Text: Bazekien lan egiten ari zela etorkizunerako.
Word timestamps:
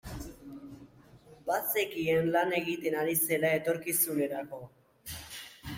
Bazekien 1.49 2.31
lan 2.37 2.57
egiten 2.61 2.99
ari 3.03 3.15
zela 3.29 3.53
etorkizunerako. 3.61 4.65